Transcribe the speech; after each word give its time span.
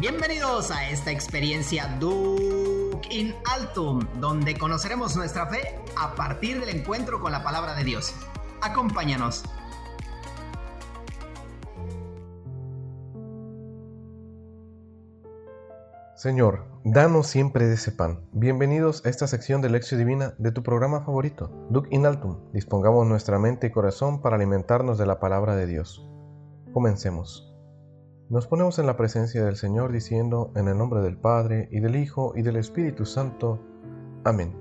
Bienvenidos 0.00 0.70
a 0.70 0.88
esta 0.90 1.10
experiencia 1.10 1.96
Duke 1.98 3.08
in 3.10 3.34
Altum, 3.52 4.06
donde 4.20 4.56
conoceremos 4.56 5.16
nuestra 5.16 5.48
fe 5.48 5.74
a 5.96 6.14
partir 6.14 6.60
del 6.60 6.68
encuentro 6.68 7.20
con 7.20 7.32
la 7.32 7.42
palabra 7.42 7.74
de 7.74 7.82
Dios. 7.82 8.14
Acompáñanos. 8.62 9.42
Señor, 16.14 16.64
danos 16.84 17.26
siempre 17.26 17.66
de 17.66 17.74
ese 17.74 17.90
pan. 17.90 18.20
Bienvenidos 18.30 19.04
a 19.04 19.08
esta 19.08 19.26
sección 19.26 19.62
de 19.62 19.70
Lección 19.70 19.98
Divina 19.98 20.34
de 20.38 20.52
tu 20.52 20.62
programa 20.62 21.00
favorito, 21.00 21.50
Duc 21.70 21.88
in 21.90 22.06
Altum. 22.06 22.52
Dispongamos 22.52 23.04
nuestra 23.04 23.40
mente 23.40 23.66
y 23.66 23.70
corazón 23.72 24.22
para 24.22 24.36
alimentarnos 24.36 24.96
de 24.96 25.06
la 25.06 25.18
palabra 25.18 25.56
de 25.56 25.66
Dios. 25.66 26.08
Comencemos. 26.72 27.48
Nos 28.30 28.46
ponemos 28.46 28.78
en 28.78 28.84
la 28.84 28.98
presencia 28.98 29.42
del 29.42 29.56
Señor 29.56 29.90
diciendo, 29.90 30.52
en 30.54 30.68
el 30.68 30.76
nombre 30.76 31.00
del 31.00 31.16
Padre, 31.16 31.66
y 31.72 31.80
del 31.80 31.96
Hijo, 31.96 32.34
y 32.36 32.42
del 32.42 32.56
Espíritu 32.56 33.06
Santo. 33.06 33.58
Amén. 34.22 34.54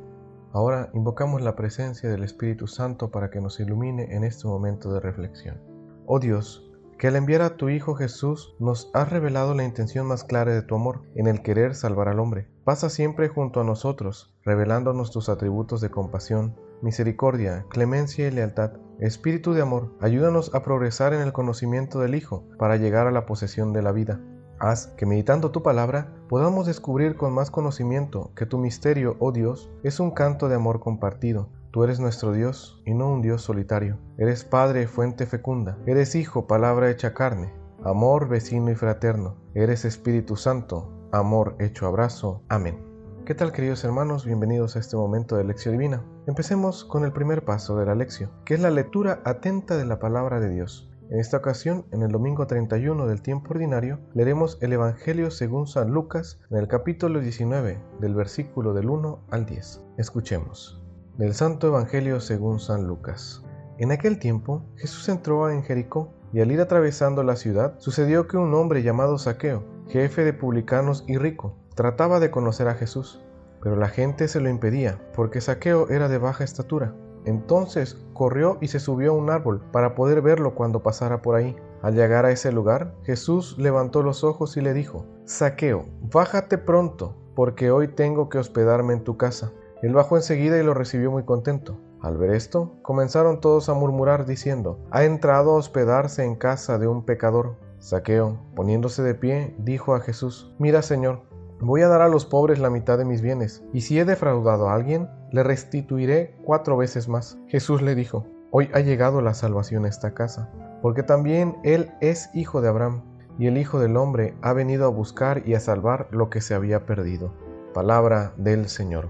Ahora 0.53 0.89
invocamos 0.93 1.41
la 1.41 1.57
presencia 1.57 2.09
del 2.09 2.23
Espíritu 2.23 2.67
Santo 2.67 3.11
para 3.11 3.29
que 3.29 3.41
nos 3.41 3.59
ilumine 3.59 4.15
en 4.15 4.23
este 4.23 4.47
momento 4.47 4.93
de 4.93 5.01
reflexión. 5.01 5.61
Oh 6.05 6.17
Dios, 6.17 6.71
que 6.97 7.09
al 7.09 7.17
enviar 7.17 7.41
a 7.41 7.57
tu 7.57 7.67
Hijo 7.67 7.93
Jesús 7.95 8.55
nos 8.57 8.89
has 8.93 9.09
revelado 9.09 9.53
la 9.53 9.65
intención 9.65 10.07
más 10.07 10.23
clara 10.23 10.53
de 10.53 10.61
tu 10.61 10.75
amor 10.75 11.01
en 11.15 11.27
el 11.27 11.41
querer 11.41 11.75
salvar 11.75 12.07
al 12.07 12.21
hombre. 12.21 12.47
Pasa 12.63 12.89
siempre 12.89 13.27
junto 13.27 13.59
a 13.59 13.65
nosotros, 13.65 14.33
revelándonos 14.45 15.11
tus 15.11 15.27
atributos 15.27 15.81
de 15.81 15.91
compasión, 15.91 16.55
misericordia, 16.81 17.65
clemencia 17.67 18.29
y 18.29 18.31
lealtad. 18.31 18.71
Espíritu 18.99 19.53
de 19.53 19.61
amor, 19.61 19.93
ayúdanos 19.99 20.53
a 20.55 20.63
progresar 20.63 21.13
en 21.13 21.21
el 21.21 21.33
conocimiento 21.33 21.99
del 21.99 22.15
Hijo 22.15 22.43
para 22.57 22.77
llegar 22.77 23.07
a 23.07 23.11
la 23.11 23.25
posesión 23.25 23.73
de 23.73 23.81
la 23.81 23.91
vida. 23.91 24.19
Haz 24.59 24.87
que 24.97 25.05
meditando 25.05 25.51
tu 25.51 25.61
palabra 25.61 26.15
podamos 26.29 26.65
descubrir 26.65 27.15
con 27.15 27.33
más 27.33 27.51
conocimiento 27.51 28.31
que 28.35 28.45
tu 28.45 28.57
misterio, 28.57 29.15
oh 29.19 29.31
Dios, 29.31 29.71
es 29.83 29.99
un 29.99 30.11
canto 30.11 30.49
de 30.49 30.55
amor 30.55 30.79
compartido, 30.79 31.49
Tú 31.77 31.83
eres 31.83 31.99
nuestro 31.99 32.31
Dios 32.31 32.81
y 32.85 32.95
no 32.95 33.11
un 33.11 33.21
Dios 33.21 33.43
solitario. 33.43 33.99
Eres 34.17 34.43
Padre, 34.43 34.87
fuente 34.87 35.27
fecunda. 35.27 35.77
Eres 35.85 36.15
Hijo, 36.15 36.47
palabra 36.47 36.89
hecha 36.89 37.13
carne. 37.13 37.53
Amor, 37.83 38.27
vecino 38.29 38.71
y 38.71 38.75
fraterno. 38.75 39.35
Eres 39.53 39.85
Espíritu 39.85 40.37
Santo, 40.37 40.91
amor 41.11 41.55
hecho 41.59 41.85
abrazo. 41.85 42.41
Amén. 42.49 42.86
¿Qué 43.27 43.35
tal 43.35 43.51
queridos 43.51 43.83
hermanos? 43.83 44.23
Bienvenidos 44.25 44.77
a 44.77 44.79
este 44.79 44.95
momento 44.95 45.35
de 45.35 45.43
lección 45.43 45.73
divina. 45.73 46.01
Empecemos 46.27 46.85
con 46.85 47.03
el 47.03 47.11
primer 47.11 47.43
paso 47.43 47.75
de 47.75 47.85
la 47.85 47.93
lección, 47.93 48.31
que 48.45 48.53
es 48.53 48.61
la 48.61 48.71
lectura 48.71 49.21
atenta 49.25 49.75
de 49.75 49.83
la 49.83 49.99
palabra 49.99 50.39
de 50.39 50.49
Dios. 50.49 50.89
En 51.09 51.19
esta 51.19 51.35
ocasión, 51.35 51.85
en 51.91 52.03
el 52.03 52.11
domingo 52.13 52.47
31 52.47 53.05
del 53.05 53.21
tiempo 53.21 53.51
ordinario, 53.51 53.99
leeremos 54.13 54.57
el 54.61 54.71
Evangelio 54.71 55.29
según 55.29 55.67
San 55.67 55.91
Lucas 55.91 56.39
en 56.49 56.55
el 56.55 56.69
capítulo 56.69 57.19
19, 57.19 57.83
del 57.99 58.15
versículo 58.15 58.73
del 58.73 58.89
1 58.89 59.25
al 59.29 59.45
10. 59.45 59.81
Escuchemos. 59.97 60.81
Del 61.17 61.33
Santo 61.33 61.67
Evangelio 61.67 62.21
según 62.21 62.61
San 62.61 62.87
Lucas. 62.87 63.43
En 63.77 63.91
aquel 63.91 64.19
tiempo 64.19 64.63
Jesús 64.77 65.09
entró 65.09 65.49
en 65.49 65.63
Jericó 65.63 66.13
y 66.31 66.39
al 66.39 66.49
ir 66.49 66.61
atravesando 66.61 67.23
la 67.23 67.35
ciudad 67.35 67.77
sucedió 67.79 68.25
que 68.25 68.37
un 68.37 68.53
hombre 68.53 68.83
llamado 68.83 69.17
Saqueo, 69.17 69.65
jefe 69.89 70.23
de 70.23 70.31
publicanos 70.31 71.03
y 71.09 71.17
rico, 71.17 71.66
trataba 71.77 72.19
de 72.19 72.31
conocer 72.31 72.67
a 72.67 72.73
Jesús, 72.73 73.21
pero 73.61 73.75
la 73.75 73.87
gente 73.87 74.27
se 74.27 74.41
lo 74.41 74.49
impedía 74.49 74.99
porque 75.15 75.41
Saqueo 75.41 75.89
era 75.89 76.09
de 76.09 76.17
baja 76.17 76.43
estatura. 76.43 76.95
Entonces 77.23 78.03
corrió 78.13 78.57
y 78.61 78.69
se 78.69 78.79
subió 78.79 79.11
a 79.11 79.15
un 79.15 79.29
árbol 79.29 79.61
para 79.71 79.93
poder 79.93 80.23
verlo 80.23 80.55
cuando 80.55 80.81
pasara 80.81 81.21
por 81.21 81.35
ahí. 81.35 81.55
Al 81.83 81.93
llegar 81.93 82.25
a 82.25 82.31
ese 82.31 82.51
lugar, 82.51 82.95
Jesús 83.03 83.57
levantó 83.59 84.01
los 84.01 84.23
ojos 84.23 84.57
y 84.57 84.61
le 84.61 84.73
dijo, 84.73 85.05
Saqueo, 85.25 85.85
bájate 86.01 86.57
pronto, 86.57 87.15
porque 87.35 87.69
hoy 87.69 87.89
tengo 87.89 88.27
que 88.27 88.39
hospedarme 88.39 88.93
en 88.93 89.03
tu 89.03 89.15
casa. 89.15 89.51
Él 89.83 89.93
bajó 89.93 90.15
enseguida 90.17 90.59
y 90.59 90.63
lo 90.63 90.73
recibió 90.73 91.11
muy 91.11 91.25
contento. 91.25 91.77
Al 92.01 92.17
ver 92.17 92.31
esto, 92.31 92.79
comenzaron 92.81 93.39
todos 93.39 93.69
a 93.69 93.75
murmurar 93.75 94.25
diciendo, 94.25 94.79
ha 94.89 95.03
entrado 95.03 95.51
a 95.51 95.57
hospedarse 95.57 96.23
en 96.23 96.35
casa 96.35 96.79
de 96.79 96.87
un 96.87 97.05
pecador. 97.05 97.55
Saqueo, 97.77 98.39
poniéndose 98.55 99.03
de 99.03 99.13
pie, 99.13 99.55
dijo 99.59 99.93
a 99.93 99.99
Jesús, 99.99 100.55
mira 100.57 100.81
Señor, 100.81 101.26
voy 101.59 101.81
a 101.81 101.87
dar 101.87 102.01
a 102.01 102.09
los 102.09 102.25
pobres 102.25 102.59
la 102.59 102.69
mitad 102.69 102.97
de 102.97 103.05
mis 103.05 103.21
bienes, 103.21 103.63
y 103.73 103.81
si 103.81 103.99
he 103.99 104.05
defraudado 104.05 104.69
a 104.69 104.73
alguien, 104.73 105.09
le 105.31 105.43
restituiré 105.43 106.37
cuatro 106.43 106.77
veces 106.77 107.07
más. 107.07 107.37
Jesús 107.47 107.81
le 107.81 107.95
dijo, 107.95 108.25
hoy 108.51 108.69
ha 108.73 108.79
llegado 108.79 109.21
la 109.21 109.33
salvación 109.33 109.85
a 109.85 109.89
esta 109.89 110.13
casa, 110.13 110.51
porque 110.81 111.03
también 111.03 111.57
él 111.63 111.91
es 112.01 112.29
hijo 112.33 112.61
de 112.61 112.69
Abraham, 112.69 113.03
y 113.39 113.47
el 113.47 113.57
Hijo 113.57 113.79
del 113.79 113.97
Hombre 113.97 114.35
ha 114.41 114.53
venido 114.53 114.85
a 114.85 114.89
buscar 114.89 115.43
y 115.47 115.53
a 115.53 115.59
salvar 115.59 116.07
lo 116.11 116.29
que 116.29 116.41
se 116.41 116.55
había 116.55 116.85
perdido. 116.85 117.33
Palabra 117.73 118.33
del 118.37 118.67
Señor. 118.67 119.09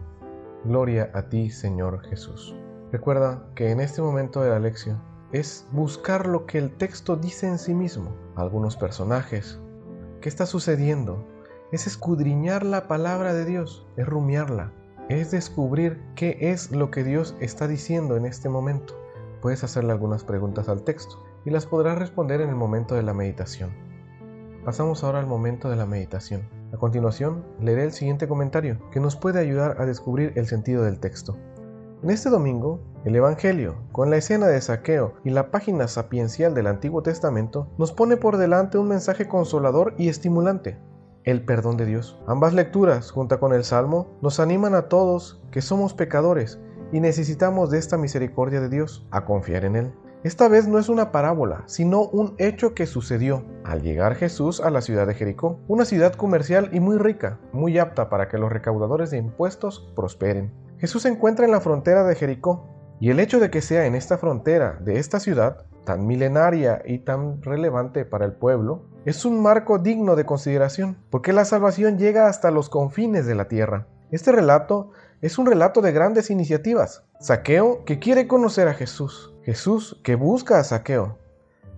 Gloria 0.65 1.09
a 1.13 1.29
ti, 1.29 1.49
Señor 1.49 2.01
Jesús. 2.09 2.55
Recuerda 2.91 3.47
que 3.55 3.71
en 3.71 3.79
este 3.79 4.01
momento 4.01 4.41
de 4.41 4.49
la 4.49 4.59
lección 4.59 5.01
es 5.31 5.67
buscar 5.71 6.27
lo 6.27 6.45
que 6.45 6.57
el 6.57 6.75
texto 6.75 7.15
dice 7.15 7.47
en 7.47 7.57
sí 7.57 7.73
mismo, 7.73 8.15
algunos 8.35 8.75
personajes, 8.75 9.59
qué 10.21 10.29
está 10.29 10.45
sucediendo, 10.45 11.25
es 11.71 11.85
escudriñar 11.85 12.65
la 12.65 12.87
palabra 12.87 13.33
de 13.33 13.43
Dios, 13.43 13.85
es 13.97 14.07
rumiarla, 14.07 14.71
es 15.09 15.31
descubrir 15.31 16.01
qué 16.15 16.37
es 16.39 16.71
lo 16.71 16.91
que 16.91 17.03
Dios 17.03 17.35
está 17.39 17.67
diciendo 17.67 18.15
en 18.15 18.25
este 18.25 18.47
momento. 18.47 18.95
Puedes 19.41 19.63
hacerle 19.63 19.91
algunas 19.91 20.23
preguntas 20.23 20.69
al 20.69 20.83
texto 20.83 21.23
y 21.45 21.49
las 21.49 21.65
podrás 21.65 21.97
responder 21.97 22.41
en 22.41 22.49
el 22.49 22.55
momento 22.55 22.95
de 22.95 23.03
la 23.03 23.13
meditación. 23.13 23.71
Pasamos 24.63 25.03
ahora 25.03 25.19
al 25.19 25.27
momento 25.27 25.69
de 25.69 25.75
la 25.75 25.85
meditación. 25.85 26.47
A 26.73 26.77
continuación, 26.77 27.45
leeré 27.61 27.83
el 27.83 27.93
siguiente 27.93 28.27
comentario 28.27 28.79
que 28.91 28.99
nos 28.99 29.15
puede 29.15 29.39
ayudar 29.39 29.81
a 29.81 29.85
descubrir 29.85 30.33
el 30.35 30.47
sentido 30.47 30.83
del 30.83 30.99
texto. 30.99 31.37
En 32.03 32.09
este 32.09 32.29
domingo, 32.29 32.79
el 33.05 33.15
Evangelio, 33.15 33.75
con 33.91 34.09
la 34.09 34.17
escena 34.17 34.47
de 34.47 34.61
saqueo 34.61 35.13
y 35.23 35.31
la 35.31 35.51
página 35.51 35.87
sapiencial 35.87 36.53
del 36.53 36.67
Antiguo 36.67 37.01
Testamento, 37.01 37.69
nos 37.77 37.91
pone 37.91 38.17
por 38.17 38.37
delante 38.37 38.77
un 38.77 38.87
mensaje 38.87 39.27
consolador 39.27 39.95
y 39.97 40.09
estimulante, 40.09 40.77
el 41.27 41.43
perdón 41.43 41.75
de 41.75 41.85
Dios. 41.85 42.17
Ambas 42.25 42.53
lecturas, 42.53 43.11
junto 43.11 43.37
con 43.37 43.53
el 43.53 43.65
Salmo, 43.65 44.07
nos 44.21 44.39
animan 44.39 44.73
a 44.75 44.83
todos 44.83 45.41
que 45.51 45.61
somos 45.61 45.93
pecadores 45.93 46.57
y 46.93 47.01
necesitamos 47.01 47.69
de 47.69 47.79
esta 47.79 47.97
misericordia 47.97 48.61
de 48.61 48.69
Dios, 48.69 49.05
a 49.11 49.25
confiar 49.25 49.65
en 49.65 49.75
Él. 49.75 49.93
Esta 50.23 50.47
vez 50.47 50.69
no 50.69 50.79
es 50.79 50.87
una 50.87 51.11
parábola, 51.11 51.63
sino 51.65 52.03
un 52.03 52.33
hecho 52.37 52.73
que 52.73 52.85
sucedió 52.85 53.43
al 53.65 53.81
llegar 53.81 54.15
Jesús 54.15 54.61
a 54.61 54.69
la 54.69 54.81
ciudad 54.81 55.05
de 55.05 55.15
Jericó, 55.15 55.59
una 55.67 55.83
ciudad 55.83 56.13
comercial 56.13 56.69
y 56.71 56.79
muy 56.79 56.97
rica, 56.97 57.39
muy 57.51 57.77
apta 57.77 58.09
para 58.09 58.29
que 58.29 58.37
los 58.37 58.49
recaudadores 58.49 59.11
de 59.11 59.17
impuestos 59.17 59.91
prosperen. 59.97 60.53
Jesús 60.79 61.01
se 61.01 61.09
encuentra 61.09 61.45
en 61.45 61.51
la 61.51 61.59
frontera 61.59 62.05
de 62.05 62.15
Jericó, 62.15 62.69
y 63.01 63.09
el 63.09 63.19
hecho 63.19 63.41
de 63.41 63.51
que 63.51 63.61
sea 63.61 63.85
en 63.85 63.95
esta 63.95 64.17
frontera 64.17 64.79
de 64.81 64.97
esta 64.97 65.19
ciudad, 65.19 65.65
tan 65.87 66.05
milenaria 66.05 66.81
y 66.83 66.99
tan 66.99 67.41
relevante 67.41 68.03
para 68.03 68.25
el 68.25 68.33
pueblo, 68.33 68.89
es 69.05 69.23
un 69.23 69.41
marco 69.41 69.79
digno 69.79 70.17
de 70.17 70.25
consideración, 70.25 70.97
porque 71.09 71.31
la 71.31 71.45
salvación 71.45 71.97
llega 71.97 72.27
hasta 72.27 72.51
los 72.51 72.67
confines 72.67 73.25
de 73.25 73.35
la 73.35 73.47
tierra. 73.47 73.87
Este 74.11 74.33
relato 74.33 74.91
es 75.21 75.37
un 75.37 75.45
relato 75.45 75.79
de 75.79 75.93
grandes 75.93 76.29
iniciativas. 76.29 77.05
Saqueo 77.21 77.85
que 77.85 77.99
quiere 77.99 78.27
conocer 78.27 78.67
a 78.67 78.73
Jesús, 78.73 79.33
Jesús 79.43 80.01
que 80.03 80.15
busca 80.15 80.59
a 80.59 80.65
Saqueo. 80.65 81.19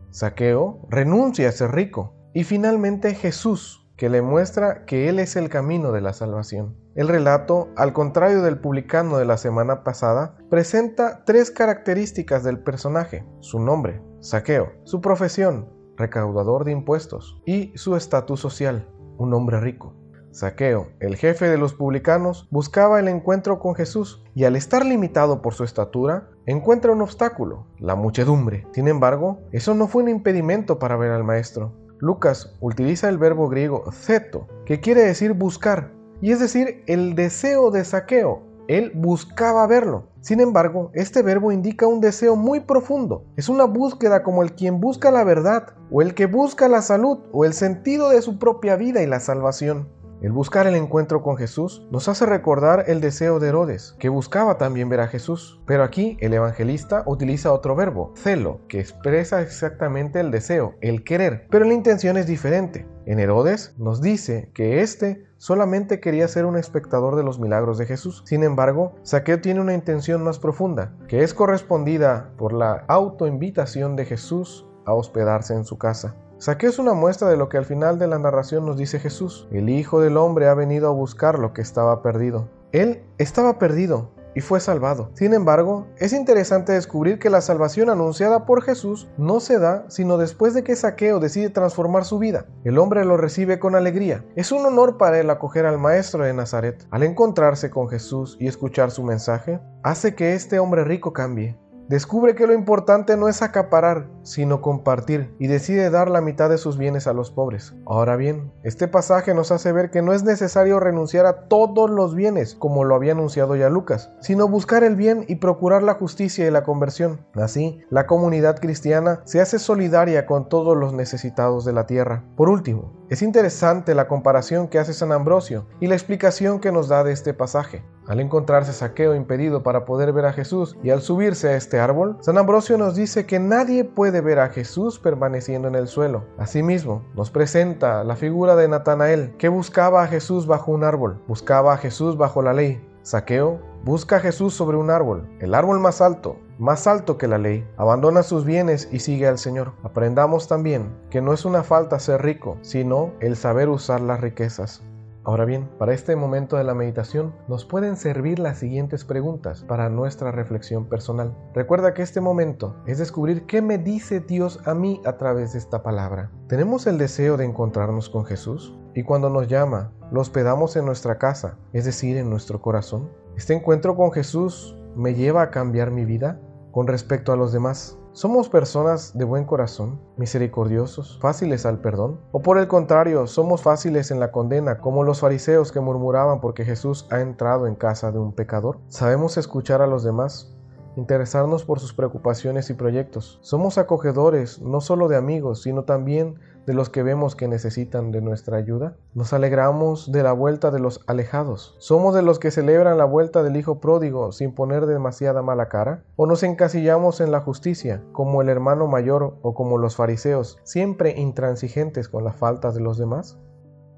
Saqueo 0.09 0.79
renuncia 0.89 1.47
a 1.47 1.51
ser 1.51 1.71
rico. 1.71 2.15
Y 2.33 2.45
finalmente 2.45 3.13
Jesús 3.13 3.87
que 3.99 4.09
le 4.09 4.21
muestra 4.21 4.85
que 4.85 5.09
Él 5.09 5.19
es 5.19 5.35
el 5.35 5.49
camino 5.49 5.91
de 5.91 5.99
la 5.99 6.13
salvación. 6.13 6.77
El 6.95 7.09
relato, 7.09 7.67
al 7.75 7.91
contrario 7.91 8.41
del 8.41 8.57
publicano 8.57 9.17
de 9.17 9.25
la 9.25 9.35
semana 9.35 9.83
pasada, 9.83 10.37
presenta 10.49 11.25
tres 11.25 11.51
características 11.51 12.45
del 12.45 12.59
personaje. 12.59 13.25
Su 13.41 13.59
nombre, 13.59 14.01
Saqueo, 14.21 14.71
su 14.85 15.01
profesión, 15.01 15.67
recaudador 15.97 16.63
de 16.63 16.71
impuestos, 16.71 17.41
y 17.45 17.73
su 17.75 17.97
estatus 17.97 18.39
social, 18.39 18.87
un 19.17 19.33
hombre 19.33 19.59
rico. 19.59 19.93
Saqueo, 20.31 20.87
el 21.01 21.17
jefe 21.17 21.49
de 21.49 21.57
los 21.57 21.73
publicanos, 21.73 22.47
buscaba 22.51 23.01
el 23.01 23.09
encuentro 23.09 23.59
con 23.59 23.75
Jesús 23.75 24.23
y 24.33 24.45
al 24.45 24.55
estar 24.55 24.85
limitado 24.85 25.41
por 25.41 25.53
su 25.53 25.65
estatura, 25.65 26.29
encuentra 26.45 26.93
un 26.93 27.01
obstáculo, 27.01 27.67
la 27.79 27.95
muchedumbre. 27.95 28.65
Sin 28.71 28.87
embargo, 28.87 29.41
eso 29.51 29.73
no 29.73 29.89
fue 29.89 30.03
un 30.03 30.09
impedimento 30.09 30.79
para 30.79 30.95
ver 30.95 31.11
al 31.11 31.25
maestro. 31.25 31.73
Lucas 31.99 32.55
utiliza 32.61 33.09
el 33.09 33.17
verbo 33.17 33.49
griego 33.49 33.91
zeto, 33.91 34.47
que 34.65 34.79
quiere 34.79 35.01
decir 35.03 35.33
buscar, 35.33 35.91
y 36.21 36.31
es 36.31 36.39
decir, 36.39 36.83
el 36.87 37.15
deseo 37.15 37.71
de 37.71 37.83
saqueo. 37.83 38.43
Él 38.67 38.91
buscaba 38.93 39.65
verlo. 39.67 40.09
Sin 40.21 40.39
embargo, 40.39 40.91
este 40.93 41.23
verbo 41.23 41.51
indica 41.51 41.87
un 41.87 42.01
deseo 42.01 42.35
muy 42.35 42.59
profundo. 42.59 43.25
Es 43.35 43.49
una 43.49 43.65
búsqueda 43.65 44.21
como 44.21 44.43
el 44.43 44.53
quien 44.53 44.79
busca 44.79 45.11
la 45.11 45.23
verdad, 45.23 45.73
o 45.91 46.01
el 46.01 46.13
que 46.13 46.27
busca 46.27 46.67
la 46.67 46.81
salud, 46.81 47.19
o 47.31 47.45
el 47.45 47.53
sentido 47.53 48.09
de 48.09 48.21
su 48.21 48.37
propia 48.37 48.75
vida 48.75 49.01
y 49.01 49.07
la 49.07 49.19
salvación. 49.19 49.89
El 50.21 50.33
buscar 50.33 50.67
el 50.67 50.75
encuentro 50.75 51.23
con 51.23 51.37
Jesús 51.37 51.87
nos 51.91 52.09
hace 52.09 52.25
recordar 52.25 52.83
el 52.87 52.99
deseo 52.99 53.39
de 53.39 53.47
Herodes, 53.47 53.95
que 53.99 54.09
buscaba 54.09 54.57
también 54.57 54.89
ver 54.89 54.99
a 54.99 55.07
Jesús. 55.07 55.61
Pero 55.65 55.83
aquí 55.83 56.17
el 56.19 56.33
evangelista 56.33 57.03
utiliza 57.05 57.53
otro 57.53 57.73
verbo, 57.73 58.11
celo, 58.17 58.59
que 58.67 58.81
expresa 58.81 59.41
exactamente 59.41 60.19
el 60.19 60.29
deseo, 60.29 60.75
el 60.81 61.05
querer, 61.05 61.47
pero 61.49 61.63
la 61.63 61.73
intención 61.73 62.17
es 62.17 62.27
diferente. 62.27 62.85
En 63.05 63.19
Herodes 63.19 63.73
nos 63.77 64.01
dice 64.01 64.51
que 64.53 64.81
éste 64.81 65.25
solamente 65.37 66.01
quería 66.01 66.27
ser 66.27 66.45
un 66.45 66.57
espectador 66.57 67.15
de 67.15 67.23
los 67.23 67.39
milagros 67.39 67.77
de 67.77 67.85
Jesús. 67.85 68.21
Sin 68.25 68.43
embargo, 68.43 68.95
Saqueo 69.03 69.39
tiene 69.39 69.61
una 69.61 69.73
intención 69.73 70.21
más 70.21 70.37
profunda, 70.37 70.97
que 71.07 71.23
es 71.23 71.33
correspondida 71.33 72.33
por 72.37 72.51
la 72.51 72.83
autoinvitación 72.89 73.95
de 73.95 74.03
Jesús 74.03 74.67
a 74.85 74.93
hospedarse 74.93 75.53
en 75.53 75.63
su 75.63 75.77
casa. 75.77 76.15
Saqueo 76.39 76.69
es 76.69 76.79
una 76.79 76.93
muestra 76.93 77.27
de 77.27 77.35
lo 77.35 77.49
que 77.49 77.57
al 77.57 77.65
final 77.65 77.99
de 77.99 78.07
la 78.07 78.17
narración 78.17 78.65
nos 78.65 78.77
dice 78.77 78.97
Jesús. 78.97 79.45
El 79.51 79.67
Hijo 79.67 79.99
del 79.99 80.15
Hombre 80.15 80.47
ha 80.47 80.53
venido 80.53 80.87
a 80.87 80.93
buscar 80.93 81.37
lo 81.37 81.51
que 81.51 81.61
estaba 81.61 82.01
perdido. 82.01 82.47
Él 82.71 83.03
estaba 83.17 83.59
perdido 83.59 84.11
y 84.33 84.39
fue 84.39 84.61
salvado. 84.61 85.09
Sin 85.15 85.33
embargo, 85.33 85.87
es 85.97 86.13
interesante 86.13 86.71
descubrir 86.71 87.19
que 87.19 87.29
la 87.29 87.41
salvación 87.41 87.89
anunciada 87.89 88.45
por 88.45 88.63
Jesús 88.63 89.09
no 89.17 89.41
se 89.41 89.59
da 89.59 89.83
sino 89.89 90.17
después 90.17 90.53
de 90.53 90.63
que 90.63 90.77
Saqueo 90.77 91.19
decide 91.19 91.49
transformar 91.49 92.05
su 92.05 92.19
vida. 92.19 92.45
El 92.63 92.77
hombre 92.77 93.03
lo 93.03 93.17
recibe 93.17 93.59
con 93.59 93.75
alegría. 93.75 94.23
Es 94.37 94.53
un 94.53 94.65
honor 94.65 94.97
para 94.97 95.19
él 95.19 95.29
acoger 95.29 95.65
al 95.65 95.77
Maestro 95.77 96.23
de 96.23 96.33
Nazaret. 96.33 96.87
Al 96.89 97.03
encontrarse 97.03 97.69
con 97.69 97.89
Jesús 97.89 98.37
y 98.39 98.47
escuchar 98.47 98.91
su 98.91 99.03
mensaje, 99.03 99.59
hace 99.83 100.15
que 100.15 100.35
este 100.35 100.57
hombre 100.57 100.85
rico 100.85 101.11
cambie. 101.11 101.57
Descubre 101.89 102.35
que 102.35 102.45
lo 102.45 102.53
importante 102.53 103.17
no 103.17 103.27
es 103.29 103.41
acaparar, 103.41 104.11
sino 104.21 104.61
compartir, 104.61 105.33
y 105.39 105.47
decide 105.47 105.89
dar 105.89 106.11
la 106.11 106.21
mitad 106.21 106.47
de 106.47 106.59
sus 106.59 106.77
bienes 106.77 107.07
a 107.07 107.13
los 107.13 107.31
pobres. 107.31 107.73
Ahora 107.87 108.15
bien, 108.15 108.53
este 108.61 108.87
pasaje 108.87 109.33
nos 109.33 109.51
hace 109.51 109.71
ver 109.71 109.89
que 109.89 110.03
no 110.03 110.13
es 110.13 110.23
necesario 110.23 110.79
renunciar 110.79 111.25
a 111.25 111.47
todos 111.47 111.89
los 111.89 112.13
bienes, 112.13 112.53
como 112.53 112.83
lo 112.83 112.93
había 112.93 113.13
anunciado 113.13 113.55
ya 113.55 113.71
Lucas, 113.71 114.11
sino 114.19 114.47
buscar 114.47 114.83
el 114.83 114.95
bien 114.95 115.25
y 115.27 115.37
procurar 115.37 115.81
la 115.81 115.95
justicia 115.95 116.45
y 116.45 116.51
la 116.51 116.63
conversión. 116.63 117.25
Así, 117.33 117.81
la 117.89 118.05
comunidad 118.05 118.59
cristiana 118.59 119.21
se 119.25 119.41
hace 119.41 119.57
solidaria 119.57 120.27
con 120.27 120.47
todos 120.47 120.77
los 120.77 120.93
necesitados 120.93 121.65
de 121.65 121.73
la 121.73 121.87
tierra. 121.87 122.23
Por 122.35 122.49
último, 122.49 122.93
es 123.09 123.23
interesante 123.23 123.95
la 123.95 124.07
comparación 124.07 124.67
que 124.67 124.77
hace 124.77 124.93
San 124.93 125.11
Ambrosio 125.11 125.65
y 125.79 125.87
la 125.87 125.95
explicación 125.95 126.59
que 126.59 126.71
nos 126.71 126.87
da 126.87 127.03
de 127.03 127.13
este 127.13 127.33
pasaje. 127.33 127.83
Al 128.09 128.19
encontrarse 128.19 128.73
saqueo 128.73 129.13
impedido 129.13 129.61
para 129.61 129.85
poder 129.85 130.11
ver 130.13 130.25
a 130.25 130.33
Jesús 130.33 130.75
y 130.81 130.89
al 130.89 131.01
subirse 131.01 131.49
a 131.49 131.55
este 131.55 131.79
árbol, 131.79 132.17
San 132.21 132.39
Ambrosio 132.39 132.75
nos 132.79 132.95
dice 132.95 133.27
que 133.27 133.37
nadie 133.37 133.83
puede 133.83 134.21
ver 134.21 134.39
a 134.39 134.49
Jesús 134.49 134.97
permaneciendo 134.97 135.67
en 135.67 135.75
el 135.75 135.87
suelo. 135.87 136.25
Asimismo, 136.39 137.03
nos 137.13 137.29
presenta 137.29 138.03
la 138.03 138.15
figura 138.15 138.55
de 138.55 138.67
Natanael, 138.67 139.35
que 139.37 139.47
buscaba 139.47 140.01
a 140.01 140.07
Jesús 140.07 140.47
bajo 140.47 140.71
un 140.71 140.83
árbol, 140.83 141.21
buscaba 141.27 141.73
a 141.73 141.77
Jesús 141.77 142.17
bajo 142.17 142.41
la 142.41 142.53
ley. 142.53 142.83
Saqueo 143.03 143.59
busca 143.85 144.15
a 144.15 144.19
Jesús 144.19 144.55
sobre 144.55 144.77
un 144.77 144.89
árbol, 144.89 145.29
el 145.39 145.53
árbol 145.53 145.79
más 145.79 146.01
alto, 146.01 146.37
más 146.57 146.87
alto 146.87 147.15
que 147.17 147.27
la 147.27 147.37
ley. 147.37 147.63
Abandona 147.77 148.23
sus 148.23 148.43
bienes 148.43 148.89
y 148.91 149.01
sigue 149.01 149.27
al 149.27 149.37
Señor. 149.37 149.73
Aprendamos 149.83 150.47
también 150.47 150.97
que 151.11 151.21
no 151.21 151.31
es 151.31 151.45
una 151.45 151.61
falta 151.61 151.99
ser 151.99 152.23
rico, 152.23 152.57
sino 152.61 153.13
el 153.19 153.35
saber 153.35 153.69
usar 153.69 154.01
las 154.01 154.19
riquezas. 154.19 154.81
Ahora 155.29 155.45
bien, 155.45 155.69
para 155.77 155.93
este 155.93 156.15
momento 156.15 156.57
de 156.57 156.63
la 156.63 156.73
meditación 156.73 157.35
nos 157.47 157.63
pueden 157.63 157.97
servir 157.97 158.39
las 158.39 158.57
siguientes 158.57 159.05
preguntas 159.05 159.61
para 159.61 159.87
nuestra 159.87 160.31
reflexión 160.31 160.85
personal. 160.89 161.37
Recuerda 161.53 161.93
que 161.93 162.01
este 162.01 162.19
momento 162.19 162.77
es 162.87 162.97
descubrir 162.97 163.45
qué 163.45 163.61
me 163.61 163.77
dice 163.77 164.21
Dios 164.21 164.59
a 164.65 164.73
mí 164.73 164.99
a 165.05 165.17
través 165.17 165.53
de 165.53 165.59
esta 165.59 165.83
palabra. 165.83 166.31
¿Tenemos 166.47 166.87
el 166.87 166.97
deseo 166.97 167.37
de 167.37 167.45
encontrarnos 167.45 168.09
con 168.09 168.25
Jesús? 168.25 168.75
Y 168.95 169.03
cuando 169.03 169.29
nos 169.29 169.47
llama, 169.47 169.91
lo 170.11 170.19
hospedamos 170.19 170.75
en 170.77 170.85
nuestra 170.85 171.19
casa, 171.19 171.59
es 171.73 171.85
decir, 171.85 172.17
en 172.17 172.31
nuestro 172.31 172.59
corazón. 172.59 173.11
¿Este 173.37 173.53
encuentro 173.53 173.95
con 173.95 174.11
Jesús 174.11 174.75
me 174.95 175.13
lleva 175.13 175.43
a 175.43 175.51
cambiar 175.51 175.91
mi 175.91 176.05
vida 176.05 176.41
con 176.71 176.87
respecto 176.87 177.31
a 177.31 177.35
los 177.35 177.53
demás? 177.53 177.98
¿Somos 178.11 178.49
personas 178.49 179.15
de 179.15 179.23
buen 179.23 179.45
corazón, 179.45 180.01
misericordiosos, 180.17 181.19
fáciles 181.21 181.67
al 181.67 181.79
perdón? 181.79 182.19
¿O 182.31 182.41
por 182.41 182.57
el 182.57 182.67
contrario, 182.67 183.27
somos 183.27 183.61
fáciles 183.61 184.09
en 184.09 184.19
la 184.19 184.31
condena, 184.31 184.79
como 184.79 185.03
los 185.03 185.19
fariseos 185.19 185.71
que 185.71 185.79
murmuraban 185.79 186.41
porque 186.41 186.65
Jesús 186.65 187.07
ha 187.11 187.21
entrado 187.21 187.67
en 187.67 187.75
casa 187.75 188.11
de 188.11 188.17
un 188.17 188.33
pecador? 188.33 188.79
¿Sabemos 188.87 189.37
escuchar 189.37 189.81
a 189.81 189.87
los 189.87 190.03
demás? 190.03 190.55
interesarnos 190.95 191.63
por 191.63 191.79
sus 191.79 191.93
preocupaciones 191.93 192.69
y 192.69 192.73
proyectos. 192.73 193.39
Somos 193.41 193.77
acogedores 193.77 194.59
no 194.61 194.81
solo 194.81 195.07
de 195.07 195.15
amigos, 195.15 195.61
sino 195.61 195.83
también 195.83 196.39
de 196.69 196.75
los 196.75 196.91
que 196.91 197.01
vemos 197.01 197.35
que 197.35 197.47
necesitan 197.47 198.11
de 198.11 198.21
nuestra 198.21 198.57
ayuda? 198.57 198.95
¿Nos 199.15 199.33
alegramos 199.33 200.11
de 200.11 200.21
la 200.21 200.33
vuelta 200.33 200.69
de 200.69 200.77
los 200.77 201.03
alejados? 201.07 201.75
¿Somos 201.79 202.13
de 202.13 202.21
los 202.21 202.37
que 202.37 202.51
celebran 202.51 202.99
la 202.99 203.05
vuelta 203.05 203.41
del 203.41 203.57
Hijo 203.57 203.79
pródigo 203.79 204.31
sin 204.31 204.53
poner 204.53 204.85
demasiada 204.85 205.41
mala 205.41 205.67
cara? 205.67 206.03
¿O 206.15 206.27
nos 206.27 206.43
encasillamos 206.43 207.21
en 207.21 207.31
la 207.31 207.39
justicia, 207.39 208.03
como 208.11 208.43
el 208.43 208.49
hermano 208.49 208.85
mayor 208.85 209.39
o 209.41 209.55
como 209.55 209.79
los 209.79 209.95
fariseos, 209.95 210.59
siempre 210.61 211.19
intransigentes 211.19 212.07
con 212.07 212.23
las 212.23 212.35
faltas 212.35 212.75
de 212.75 212.81
los 212.81 212.99
demás? 212.99 213.39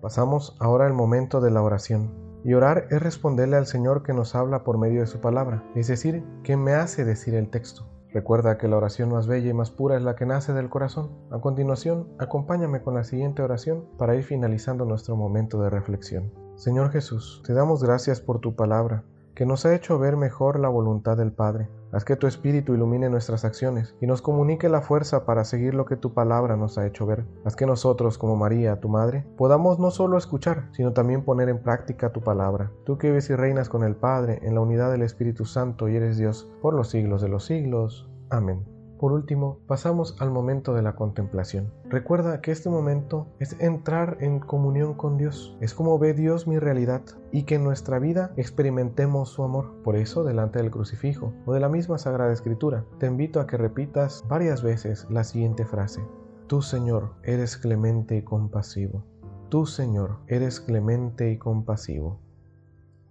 Pasamos 0.01 0.55
ahora 0.61 0.85
al 0.85 0.93
momento 0.93 1.41
de 1.41 1.51
la 1.51 1.61
oración. 1.63 2.13
Y 2.45 2.53
orar 2.53 2.87
es 2.89 3.01
responderle 3.01 3.57
al 3.57 3.67
Señor 3.67 4.01
que 4.01 4.13
nos 4.13 4.33
habla 4.33 4.63
por 4.63 4.77
medio 4.77 5.01
de 5.01 5.07
su 5.07 5.19
palabra, 5.19 5.61
es 5.75 5.87
decir, 5.87 6.23
que 6.41 6.55
me 6.55 6.71
hace 6.71 7.03
decir 7.03 7.35
el 7.35 7.49
texto. 7.49 7.85
Recuerda 8.13 8.57
que 8.57 8.67
la 8.67 8.75
oración 8.75 9.09
más 9.09 9.27
bella 9.27 9.49
y 9.49 9.53
más 9.53 9.71
pura 9.71 9.95
es 9.95 10.03
la 10.03 10.15
que 10.15 10.25
nace 10.25 10.51
del 10.53 10.69
corazón. 10.69 11.11
A 11.31 11.39
continuación, 11.39 12.09
acompáñame 12.19 12.81
con 12.81 12.93
la 12.93 13.05
siguiente 13.05 13.41
oración 13.41 13.85
para 13.97 14.15
ir 14.15 14.23
finalizando 14.23 14.83
nuestro 14.83 15.15
momento 15.15 15.61
de 15.61 15.69
reflexión. 15.69 16.33
Señor 16.55 16.91
Jesús, 16.91 17.41
te 17.45 17.53
damos 17.53 17.81
gracias 17.81 18.19
por 18.19 18.39
tu 18.39 18.53
palabra, 18.53 19.03
que 19.33 19.45
nos 19.45 19.65
ha 19.65 19.73
hecho 19.73 19.97
ver 19.97 20.17
mejor 20.17 20.59
la 20.59 20.67
voluntad 20.67 21.15
del 21.15 21.31
Padre. 21.31 21.69
Haz 21.93 22.05
que 22.05 22.15
tu 22.15 22.27
Espíritu 22.27 22.73
ilumine 22.73 23.09
nuestras 23.09 23.43
acciones 23.43 23.95
y 23.99 24.07
nos 24.07 24.21
comunique 24.21 24.69
la 24.69 24.81
fuerza 24.81 25.25
para 25.25 25.43
seguir 25.43 25.73
lo 25.73 25.85
que 25.85 25.97
tu 25.97 26.13
palabra 26.13 26.55
nos 26.55 26.77
ha 26.77 26.87
hecho 26.87 27.05
ver. 27.05 27.25
Haz 27.43 27.55
que 27.55 27.65
nosotros, 27.65 28.17
como 28.17 28.35
María, 28.35 28.79
tu 28.79 28.89
Madre, 28.89 29.25
podamos 29.37 29.79
no 29.79 29.91
solo 29.91 30.17
escuchar, 30.17 30.69
sino 30.71 30.93
también 30.93 31.23
poner 31.23 31.49
en 31.49 31.61
práctica 31.61 32.11
tu 32.11 32.21
palabra. 32.21 32.71
Tú 32.85 32.97
que 32.97 33.07
vives 33.07 33.29
y 33.29 33.35
reinas 33.35 33.69
con 33.69 33.83
el 33.83 33.95
Padre 33.95 34.39
en 34.43 34.55
la 34.55 34.61
unidad 34.61 34.91
del 34.91 35.01
Espíritu 35.01 35.45
Santo 35.45 35.89
y 35.89 35.95
eres 35.95 36.17
Dios 36.17 36.49
por 36.61 36.73
los 36.73 36.89
siglos 36.89 37.21
de 37.21 37.29
los 37.29 37.45
siglos. 37.45 38.09
Amén. 38.29 38.80
Por 39.01 39.13
último, 39.13 39.57
pasamos 39.65 40.15
al 40.19 40.29
momento 40.29 40.75
de 40.75 40.83
la 40.83 40.93
contemplación. 40.93 41.73
Recuerda 41.89 42.39
que 42.39 42.51
este 42.51 42.69
momento 42.69 43.25
es 43.39 43.59
entrar 43.59 44.17
en 44.19 44.39
comunión 44.39 44.93
con 44.93 45.17
Dios. 45.17 45.57
Es 45.59 45.73
como 45.73 45.97
ve 45.97 46.13
Dios 46.13 46.45
mi 46.45 46.59
realidad 46.59 47.01
y 47.31 47.45
que 47.45 47.55
en 47.55 47.63
nuestra 47.63 47.97
vida 47.97 48.31
experimentemos 48.37 49.29
su 49.29 49.43
amor. 49.43 49.73
Por 49.83 49.95
eso, 49.95 50.23
delante 50.23 50.59
del 50.59 50.69
crucifijo 50.69 51.33
o 51.47 51.53
de 51.53 51.59
la 51.59 51.67
misma 51.67 51.97
Sagrada 51.97 52.31
Escritura, 52.31 52.85
te 52.99 53.07
invito 53.07 53.39
a 53.39 53.47
que 53.47 53.57
repitas 53.57 54.23
varias 54.29 54.61
veces 54.61 55.07
la 55.09 55.23
siguiente 55.23 55.65
frase. 55.65 56.01
Tú, 56.45 56.61
Señor, 56.61 57.15
eres 57.23 57.57
clemente 57.57 58.17
y 58.17 58.21
compasivo. 58.21 59.03
Tú, 59.49 59.65
Señor, 59.65 60.19
eres 60.27 60.59
clemente 60.59 61.31
y 61.31 61.39
compasivo. 61.39 62.19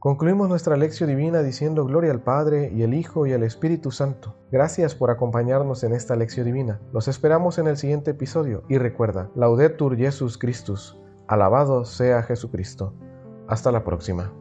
Concluimos 0.01 0.49
nuestra 0.49 0.79
lección 0.79 1.11
divina 1.11 1.43
diciendo 1.43 1.85
gloria 1.85 2.11
al 2.11 2.23
Padre 2.23 2.73
y 2.75 2.83
al 2.85 2.95
Hijo 2.95 3.27
y 3.27 3.35
al 3.35 3.43
Espíritu 3.43 3.91
Santo. 3.91 4.35
Gracias 4.51 4.95
por 4.95 5.11
acompañarnos 5.11 5.85
en 5.85 5.93
esta 5.93 6.17
lección 6.17 6.47
divina. 6.47 6.81
Los 6.91 7.07
esperamos 7.07 7.59
en 7.59 7.67
el 7.67 7.77
siguiente 7.77 8.13
episodio 8.13 8.63
y 8.71 8.79
recuerda, 8.79 9.29
Laudetur 9.35 9.99
Jesus 9.99 10.39
Christus. 10.39 10.99
Alabado 11.29 11.85
sea 11.85 12.23
Jesucristo. 12.23 12.95
Hasta 13.47 13.71
la 13.71 13.85
próxima. 13.85 14.33